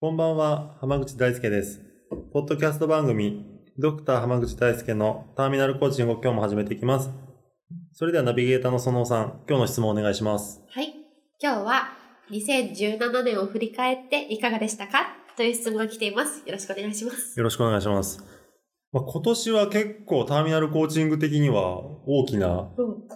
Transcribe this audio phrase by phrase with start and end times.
[0.00, 1.82] こんばんは、浜口大輔です。
[2.32, 3.44] ポッドキャスト番組、
[3.78, 7.10] ドクター浜口大輔のターミナルコーチングを今日も始めていきます。
[7.92, 10.62] それではナビゲーターの園尾さん、今日の質問をお願いします。
[10.70, 10.94] はい
[11.38, 11.82] 今日は
[12.30, 15.16] 2017年を振り返っていかがでしたか？
[15.36, 18.24] という質問が来ていますよろしくお願いしますよろしくお願いします。
[18.92, 23.06] まあ、今年は結構ターミナルコーチング的には大きなうん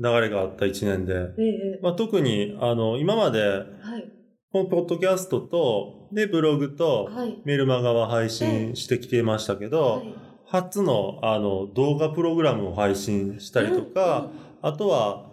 [0.00, 3.56] 流れがあった一年で、ええまあ、特にあの今までは
[3.98, 4.12] い
[4.50, 7.42] このポッドキャストと、で、ブログとはい。
[7.44, 10.14] メルマガは配信してきていましたけど、はい
[10.50, 14.30] 初のあの動画プログラムを配信したりとか、
[14.62, 15.26] あとは、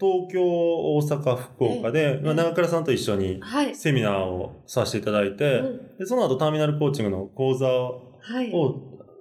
[0.00, 3.76] 東京、大阪、福岡で、まあ、長倉さんと一緒にはい。
[3.76, 5.98] セミナーをさせていただいて、うん。
[5.98, 8.52] でその後ターミナルコーチングの講座をはい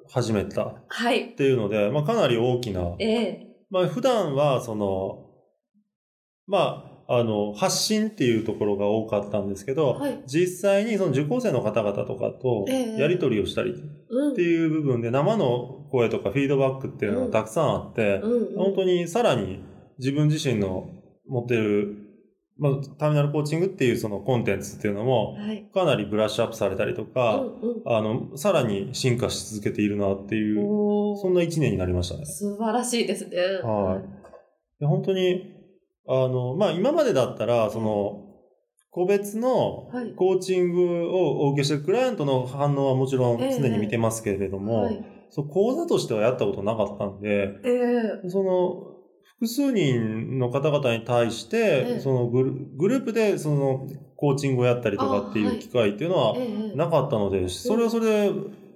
[0.10, 1.36] 始めたっはい。
[1.36, 3.48] ていうので、まあ、かなり大きな、ええ。
[3.70, 5.28] まあ、普段はその、
[6.48, 10.20] まあ、あの、発信っていうところが多かったんですけど、はい。
[10.26, 12.98] 実際にその受講生の方々とかとええ。
[12.98, 13.74] やり取りをしたりっ
[14.10, 18.22] うんていう部分で生の声とかフィードバックっていうのがたくさんあって、
[18.56, 19.64] 本当にさらに
[20.00, 20.90] 自分自身の
[21.28, 21.96] 持ってる、
[22.58, 25.70] まあ、ターミナルコーチングっていうそのコンテンツっていうのもはい。
[25.74, 27.82] かなりブラッシュアップされたりとか、うんうん。
[27.86, 32.26] あの、さらに進化し続けているなっていう、そんな一年になりましたね。
[32.26, 33.38] 素晴らしいですね。
[33.64, 34.80] はい。
[34.80, 35.55] で本当に、
[36.08, 38.26] あの、まあ、今までだったら、その、
[38.92, 40.14] 個別のはい。
[40.16, 45.06] コーチングをお受けしてるクライアントの反応はもちろんええ常に見てますけれども、はい。
[45.30, 48.30] そう講座としてはやったことなかったんで、ええ。
[48.30, 48.96] その、
[49.38, 52.00] 複数人の方々に対して、ええ。
[52.00, 55.46] そのグルグループでそのコーチングをやったりとかっていい。
[55.58, 58.34] う機会っていうのはええなかったので、それはそれで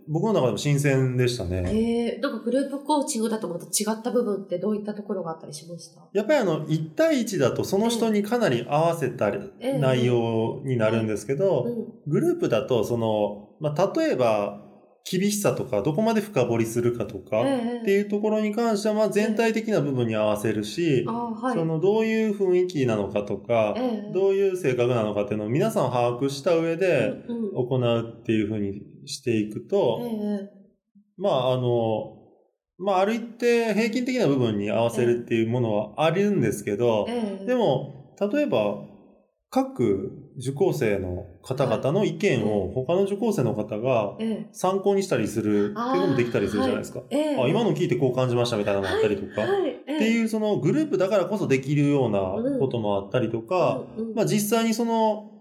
[0.10, 1.64] 僕の中でも新鮮でしたね。
[1.68, 6.02] ええなんかグループコーチングだとまた違った部分ってどういったところがあったりしました？
[6.14, 14.66] やっぱりあの、1対1だとその人にかなり合わせたええ内容になるんですけど、うんグループだとその、まあ、例えば、
[15.10, 27.14] 厳しさとか、どこまで深掘りするかとか、ええっていうところに関しては、まあ、全体的な部分に合わせるし、その、どういう雰囲気なのかとか、ええどういう性格なのかっていうのを皆さん把握した上で
[27.56, 30.60] 行うっていうふうにしていくと、ええ
[31.18, 32.16] まあ、あの、
[32.78, 38.86] まあ、ある一定平均的な部分に合わせるっていうものはあるんですけど、ええでも、例えば、
[39.52, 47.02] 各受講生の方々の意見を他の受講生の方がええ参考にしたりするっていうのもできたりするじゃないですか。
[47.10, 47.36] ええ。
[47.36, 49.42] あ今の聞いてこう感じましたみたいなのもあったりとか。
[49.42, 49.72] はい。
[49.72, 52.20] ってういうそのグループだからこそできるような
[52.60, 53.82] こともあったりとか、
[54.16, 55.32] まあ実際にその、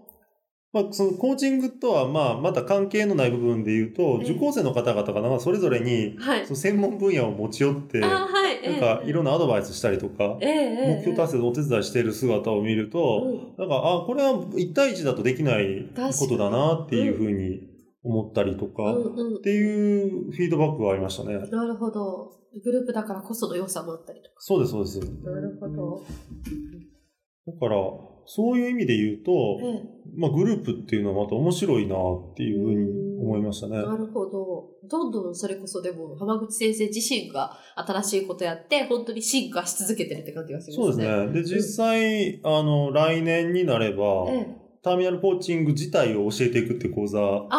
[0.71, 4.29] まあそのコーチングとはまあまた関係のない部分で言うと、ええ。
[4.31, 6.45] 受講生の方々がそれぞれにはい。
[6.45, 8.77] その専門分野を持ち寄って、あなはい。
[8.77, 17.61] んかいろんなアドバイスしたりとか、目標達成のお手伝いしている姿を見ると、なんか、あ、これは1対1だとできないことだなっていうふうに
[18.03, 21.37] 思ったりとか、っていうフィードバックがありましたね。
[21.49, 22.31] なるほど。
[22.63, 24.35] グループだからこその良さもあったりとか。
[24.39, 24.99] そうです、そうです。
[24.99, 25.05] な
[25.39, 26.01] るほど。
[27.47, 27.75] だから、
[28.25, 29.31] そういう意味で言うと、
[29.61, 33.77] ええまあ、グループっていうのはまた面白いなっていうふうに思いましたね。
[33.77, 34.69] なるほど。
[34.87, 41.05] どんどんそれこそでも、浜口先生自身が新しいことやって、本当に進化し続けてるって感じがしますね。
[41.05, 41.55] そうですね。
[41.55, 44.58] で、実際、あの、来年になれば、ええ。
[44.81, 47.49] ターミナルコーチング自体を教えていくって講座を。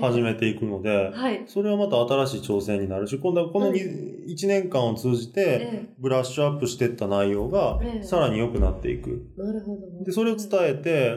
[0.00, 1.44] 始めていくので、はい。
[1.46, 9.30] それはまた新しい挑戦になるし、今度はこのうん1年間を通じて、えブラッシュアップしていった内容がええさらに良くなっていく。
[9.38, 9.42] え。
[9.42, 10.04] なるほど。
[10.04, 11.14] で、それを伝えて、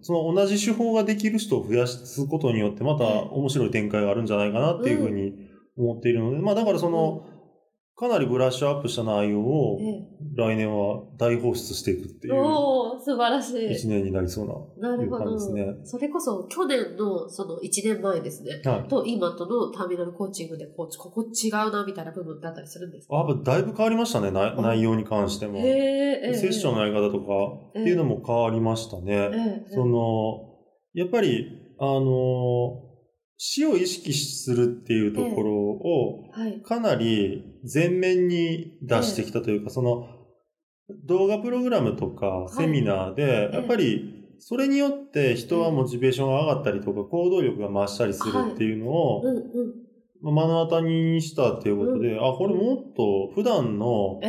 [0.00, 5.34] その同じ手法ができる人を増やすことによって、またええ面白い展開があるんじゃないかなっていうふうに
[5.76, 7.26] 思っているので、まあだからその、
[7.96, 10.06] かなりブラッシュアップした内容をえ
[10.36, 12.30] 来年は大放出していくってえ。
[12.30, 12.34] いう
[13.08, 13.72] 素晴らしい。
[13.72, 14.46] 一年になりそう
[14.80, 15.24] な、なるほど。
[15.24, 15.66] 感じですね。
[15.84, 18.60] それこそ去年のその1年前ですね。
[18.70, 18.88] はい。
[18.88, 23.16] と今とのターミナルコーチングでこうここ違うなみたいな部分ってあったりするんですか？
[23.16, 25.58] あやっぱだいぶ変わりましたね、な内容に関しても。
[25.58, 27.24] へセッションのやり方とか
[27.80, 29.30] っていうのも変わりましたね。
[29.32, 30.58] ええその、
[30.92, 31.46] やっぱり、
[31.78, 32.82] あの、
[33.36, 36.60] 死を意識するっていうところを、はい。
[36.62, 40.17] かなり前面に出してきたというか、その、
[41.06, 49.22] 動画プログラムとかセミナーで、えやっぱりそれによって人はモチベーションが上がったりとか行動力が増したりするっていうのを
[50.22, 54.20] 目の当たりにしたっていうことで、あ、これもっと普段の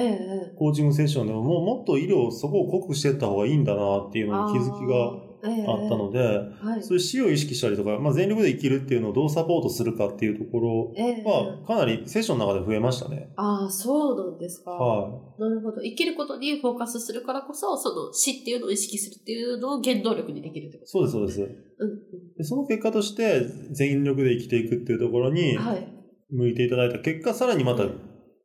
[0.58, 4.30] コーチングセッションでももうもっと医療そこを濃くしていった方がいいんだなっていうえ。
[4.30, 6.84] のに気づきがええあったので、はい。
[6.84, 13.32] そういう死を意識したりとか、まあ、全力で生きるっていうのをどうサポートするかっていうところええはかなりセッションの中で増えましたね。
[13.36, 14.72] ああ、そうなんですか。
[14.72, 15.82] はなるほど。
[15.82, 20.86] 生きることにフォーカスするからこそ、その死っていうのを意識するっていうのを原動力にできるってこい。
[20.86, 21.42] とそうです、そうです。
[21.42, 22.00] うん
[22.38, 25.58] でその結果として全力で生きていくっていうところに。
[26.32, 27.84] 向いていただいた結果、さらにまた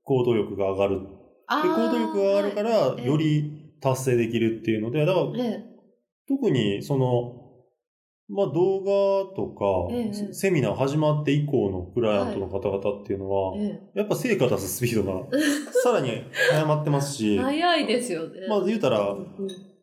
[0.04, 1.00] 行動力が上がる。
[1.48, 5.73] 行動力が上がるかはら、ええより達成できるっていうので、だからいえ
[6.28, 7.40] 特にその、
[8.28, 15.26] まあ動画とか、ええセミナー始まって以降のクライアントの方々っていうのは、ええやっぱ成果出すスピードが
[15.82, 16.10] さらに
[16.50, 18.46] 早まってますし、え早いですよね。
[18.48, 19.26] まあ言うたらう、ん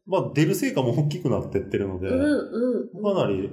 [0.08, 3.04] まあ出る成果も大きくなってってるので、うんうんうん。
[3.04, 3.50] かなり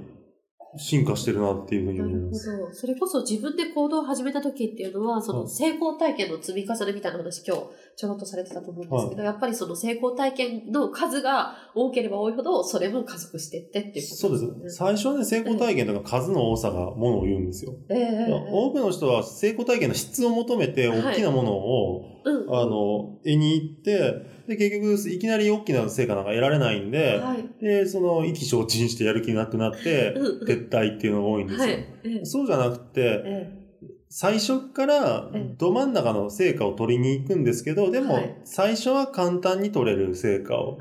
[0.77, 2.57] 進化してるなっていうふうになるほ思います。
[2.57, 2.73] ど。
[2.73, 7.63] それこそ自分で行動を始めた時っていうのは、そはいの成功体験の積み重ねみたいな話今日
[7.99, 14.77] ちょろっとされてたと思うんですけど、やっぱりその成功体験の数が多ければ多いほど、それも加速していってっていうことそうです。
[14.77, 17.73] 最初はね、成功体験とか数の多さがものを言うんですよ。
[17.89, 24.15] ええええ多くの人は成功体験の質を求めて大きなものを、うんあの、絵に行って、
[24.47, 27.45] で、結局、いきなり大きな成果なんか得られないんで、はい。
[27.61, 30.13] で、その、意気消沈してやる気なくなって、
[30.47, 31.65] 撤退っていうのが多いんですよ。
[31.65, 31.73] はい。
[32.05, 33.68] ええそうじゃなくて、え
[34.11, 40.79] 最初からええど真ん中の成果を取りに行くんですけど、でもはい最初は簡単に取れる成果を。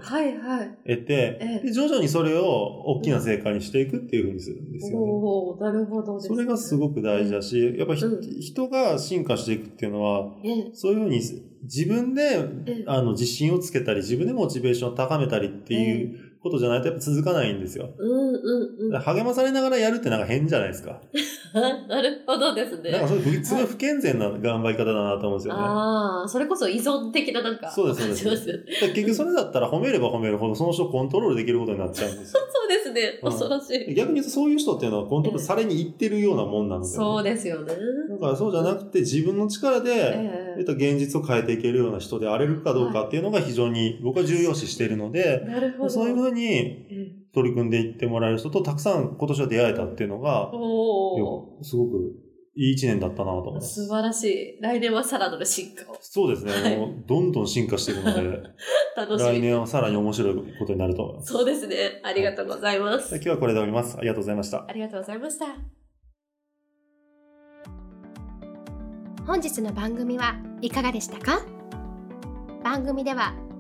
[0.86, 2.46] 得て、徐々にそれを
[2.86, 5.06] 大きな成果にしていくっていうふうにするんですよね。
[5.06, 11.20] おおなるほどですね、それがすごく大事だし、やっぱひ、うん人が進化していくっていうのは、ええそういうふうに
[11.64, 12.22] 自分で
[12.66, 17.90] ええあの自信をつけたり、自分でモチベーションを高めたりっていうことじゃないとやっぱ続かないんですよ。
[17.98, 19.00] うんうんうん。
[19.00, 21.00] 励まされながらやるってなんか変じゃないですか。
[21.88, 22.90] なるほどですね。
[22.90, 25.60] なんかそれふすごい不健全な頑張り方だなと思うんですよね。
[25.60, 27.70] ああ、それこそ依存的ななんか。
[27.70, 32.40] そうですそうです結局それだったら褒めれば褒めるほどその人をコントロールできることになっちゃうんですよ。
[32.52, 33.18] そうですね。
[33.22, 33.94] うん恐ろしい。
[33.94, 37.72] 逆に言うとそういう人っていうのはコントロールされに行ってるようなもんなんですよ、そうですよね。
[38.10, 45.90] だからそうじゃなくて自分の力で、ええっと、現実を変えていけるような人であれるかどうかっていうのが非常に僕は重要視しているのでえ、なるほど。
[45.90, 50.50] そういうふうにえ取り組んでいってもらえる人とたくさん今年は出会えたっていうのが。
[51.62, 52.28] すごく
[52.60, 53.86] いい一年だったなと思います。
[53.86, 54.60] 素晴らしい。
[54.60, 55.96] 来年はさらなる進化を。
[56.00, 58.20] そうですね、はいもうどんどん進化しているので、
[58.96, 59.30] 楽しみ。
[59.38, 61.32] 来年はさらに面白いことになると思います。
[61.32, 62.00] そうですね。
[62.02, 63.14] ありがとうございます。
[63.14, 63.96] 今日はこれで終わります。
[63.96, 64.64] ありがとうございました。
[64.68, 65.46] ありがとうございました。
[69.24, 71.46] 本日の番組はいかがでしたか？
[72.64, 73.34] 番組では